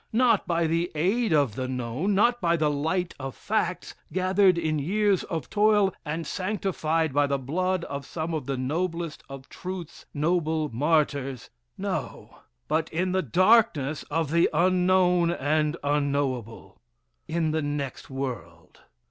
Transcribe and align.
Not 0.11 0.47
by 0.47 0.65
the 0.65 0.91
aid 0.95 1.31
of 1.31 1.53
the 1.53 1.67
known, 1.67 2.15
not 2.15 2.41
by 2.41 2.57
the 2.57 2.71
light 2.71 3.13
of 3.19 3.35
facts, 3.35 3.93
gathered 4.11 4.57
in 4.57 4.79
years 4.79 5.23
of 5.25 5.47
toil, 5.47 5.93
and 6.03 6.25
sanctified 6.25 7.13
by 7.13 7.27
the 7.27 7.37
blood 7.37 7.83
of 7.83 8.03
some 8.07 8.33
of 8.33 8.47
the 8.47 8.57
noblest 8.57 9.23
of 9.29 9.47
truth's 9.47 10.07
noble 10.11 10.69
martyrs; 10.73 11.51
no 11.77 12.35
but 12.67 12.89
in 12.91 13.11
the 13.11 13.21
darkness 13.21 14.01
of 14.09 14.31
the 14.31 14.49
unknown 14.53 15.29
and 15.29 15.77
unknowable; 15.83 16.81
in 17.27 17.51
the 17.51 17.61
next 17.61 18.09
world. 18.09 18.79